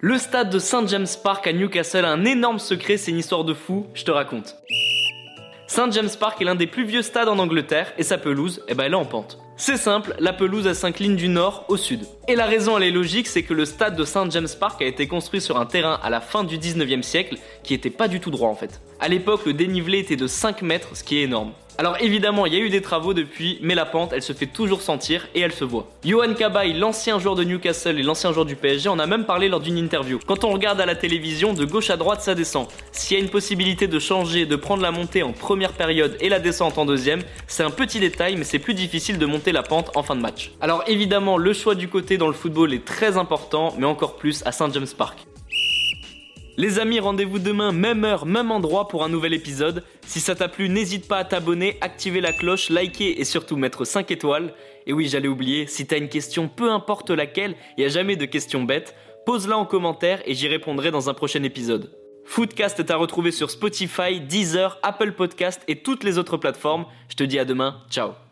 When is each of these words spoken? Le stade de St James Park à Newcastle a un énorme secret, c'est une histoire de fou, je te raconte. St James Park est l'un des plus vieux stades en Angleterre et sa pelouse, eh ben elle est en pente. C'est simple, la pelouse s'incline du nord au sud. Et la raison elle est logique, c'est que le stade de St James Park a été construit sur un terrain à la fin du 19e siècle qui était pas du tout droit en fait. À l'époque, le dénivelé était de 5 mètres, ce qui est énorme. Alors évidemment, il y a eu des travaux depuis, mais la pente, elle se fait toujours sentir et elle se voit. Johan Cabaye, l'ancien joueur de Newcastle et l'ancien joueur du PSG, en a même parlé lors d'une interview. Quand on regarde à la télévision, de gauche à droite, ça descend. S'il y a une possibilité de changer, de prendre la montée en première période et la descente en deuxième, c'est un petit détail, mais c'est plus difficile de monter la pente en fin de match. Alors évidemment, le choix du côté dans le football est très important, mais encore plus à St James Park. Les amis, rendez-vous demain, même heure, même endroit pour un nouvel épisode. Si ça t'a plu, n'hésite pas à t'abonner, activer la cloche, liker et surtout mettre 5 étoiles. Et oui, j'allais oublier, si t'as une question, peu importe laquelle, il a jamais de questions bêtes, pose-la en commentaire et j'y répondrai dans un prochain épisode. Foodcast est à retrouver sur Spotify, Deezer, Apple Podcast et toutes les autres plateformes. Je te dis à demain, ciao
Le 0.00 0.16
stade 0.16 0.50
de 0.50 0.60
St 0.60 0.86
James 0.86 1.08
Park 1.24 1.48
à 1.48 1.52
Newcastle 1.52 2.04
a 2.04 2.12
un 2.12 2.24
énorme 2.24 2.60
secret, 2.60 2.98
c'est 2.98 3.10
une 3.10 3.18
histoire 3.18 3.42
de 3.42 3.52
fou, 3.52 3.84
je 3.94 4.04
te 4.04 4.12
raconte. 4.12 4.54
St 5.66 5.90
James 5.90 6.10
Park 6.20 6.40
est 6.40 6.44
l'un 6.44 6.54
des 6.54 6.68
plus 6.68 6.84
vieux 6.84 7.02
stades 7.02 7.26
en 7.26 7.40
Angleterre 7.40 7.92
et 7.98 8.04
sa 8.04 8.16
pelouse, 8.16 8.62
eh 8.68 8.74
ben 8.74 8.84
elle 8.84 8.92
est 8.92 8.96
en 8.96 9.04
pente. 9.04 9.40
C'est 9.60 9.76
simple, 9.76 10.14
la 10.20 10.32
pelouse 10.32 10.72
s'incline 10.72 11.16
du 11.16 11.26
nord 11.26 11.64
au 11.66 11.76
sud. 11.76 12.04
Et 12.28 12.36
la 12.36 12.46
raison 12.46 12.78
elle 12.78 12.84
est 12.84 12.92
logique, 12.92 13.26
c'est 13.26 13.42
que 13.42 13.52
le 13.52 13.64
stade 13.64 13.96
de 13.96 14.04
St 14.04 14.30
James 14.30 14.46
Park 14.58 14.80
a 14.80 14.84
été 14.84 15.08
construit 15.08 15.40
sur 15.40 15.58
un 15.58 15.66
terrain 15.66 15.98
à 16.00 16.10
la 16.10 16.20
fin 16.20 16.44
du 16.44 16.58
19e 16.58 17.02
siècle 17.02 17.38
qui 17.64 17.74
était 17.74 17.90
pas 17.90 18.06
du 18.06 18.20
tout 18.20 18.30
droit 18.30 18.50
en 18.50 18.54
fait. 18.54 18.80
À 19.00 19.08
l'époque, 19.08 19.46
le 19.46 19.54
dénivelé 19.54 19.98
était 19.98 20.14
de 20.14 20.28
5 20.28 20.62
mètres, 20.62 20.90
ce 20.94 21.02
qui 21.02 21.18
est 21.18 21.22
énorme. 21.22 21.50
Alors 21.80 21.96
évidemment, 22.00 22.44
il 22.44 22.54
y 22.54 22.56
a 22.56 22.58
eu 22.58 22.70
des 22.70 22.82
travaux 22.82 23.14
depuis, 23.14 23.60
mais 23.62 23.76
la 23.76 23.86
pente, 23.86 24.12
elle 24.12 24.22
se 24.22 24.32
fait 24.32 24.46
toujours 24.46 24.82
sentir 24.82 25.28
et 25.36 25.40
elle 25.40 25.52
se 25.52 25.62
voit. 25.62 25.88
Johan 26.04 26.34
Cabaye, 26.34 26.72
l'ancien 26.72 27.20
joueur 27.20 27.36
de 27.36 27.44
Newcastle 27.44 28.00
et 28.00 28.02
l'ancien 28.02 28.32
joueur 28.32 28.46
du 28.46 28.56
PSG, 28.56 28.88
en 28.88 28.98
a 28.98 29.06
même 29.06 29.26
parlé 29.26 29.48
lors 29.48 29.60
d'une 29.60 29.78
interview. 29.78 30.18
Quand 30.26 30.42
on 30.42 30.50
regarde 30.50 30.80
à 30.80 30.86
la 30.86 30.96
télévision, 30.96 31.52
de 31.52 31.64
gauche 31.64 31.90
à 31.90 31.96
droite, 31.96 32.20
ça 32.20 32.34
descend. 32.34 32.66
S'il 32.90 33.16
y 33.16 33.20
a 33.20 33.22
une 33.22 33.30
possibilité 33.30 33.86
de 33.86 34.00
changer, 34.00 34.44
de 34.44 34.56
prendre 34.56 34.82
la 34.82 34.90
montée 34.90 35.22
en 35.22 35.32
première 35.32 35.72
période 35.72 36.16
et 36.18 36.28
la 36.28 36.40
descente 36.40 36.78
en 36.78 36.84
deuxième, 36.84 37.22
c'est 37.46 37.62
un 37.62 37.70
petit 37.70 38.00
détail, 38.00 38.34
mais 38.34 38.42
c'est 38.42 38.58
plus 38.58 38.74
difficile 38.74 39.16
de 39.16 39.26
monter 39.26 39.47
la 39.52 39.62
pente 39.62 39.96
en 39.96 40.02
fin 40.02 40.16
de 40.16 40.20
match. 40.20 40.52
Alors 40.60 40.82
évidemment, 40.86 41.36
le 41.36 41.52
choix 41.52 41.74
du 41.74 41.88
côté 41.88 42.18
dans 42.18 42.28
le 42.28 42.34
football 42.34 42.72
est 42.72 42.84
très 42.84 43.16
important, 43.16 43.74
mais 43.78 43.86
encore 43.86 44.16
plus 44.16 44.42
à 44.46 44.52
St 44.52 44.72
James 44.72 44.86
Park. 44.96 45.26
Les 46.56 46.80
amis, 46.80 46.98
rendez-vous 46.98 47.38
demain, 47.38 47.70
même 47.70 48.04
heure, 48.04 48.26
même 48.26 48.50
endroit 48.50 48.88
pour 48.88 49.04
un 49.04 49.08
nouvel 49.08 49.32
épisode. 49.32 49.84
Si 50.04 50.18
ça 50.18 50.34
t'a 50.34 50.48
plu, 50.48 50.68
n'hésite 50.68 51.06
pas 51.06 51.18
à 51.18 51.24
t'abonner, 51.24 51.78
activer 51.80 52.20
la 52.20 52.32
cloche, 52.32 52.68
liker 52.68 53.20
et 53.20 53.24
surtout 53.24 53.56
mettre 53.56 53.84
5 53.84 54.10
étoiles. 54.10 54.52
Et 54.84 54.92
oui, 54.92 55.06
j'allais 55.06 55.28
oublier, 55.28 55.68
si 55.68 55.86
t'as 55.86 55.98
une 55.98 56.08
question, 56.08 56.48
peu 56.48 56.72
importe 56.72 57.10
laquelle, 57.10 57.54
il 57.76 57.84
a 57.84 57.88
jamais 57.88 58.16
de 58.16 58.24
questions 58.24 58.64
bêtes, 58.64 58.96
pose-la 59.24 59.56
en 59.56 59.66
commentaire 59.66 60.20
et 60.26 60.34
j'y 60.34 60.48
répondrai 60.48 60.90
dans 60.90 61.08
un 61.08 61.14
prochain 61.14 61.44
épisode. 61.44 61.92
Foodcast 62.24 62.80
est 62.80 62.90
à 62.90 62.96
retrouver 62.96 63.30
sur 63.30 63.50
Spotify, 63.50 64.20
Deezer, 64.20 64.78
Apple 64.82 65.12
Podcast 65.12 65.62
et 65.68 65.76
toutes 65.76 66.02
les 66.02 66.18
autres 66.18 66.38
plateformes. 66.38 66.86
Je 67.08 67.14
te 67.14 67.24
dis 67.24 67.38
à 67.38 67.44
demain, 67.44 67.82
ciao 67.88 68.27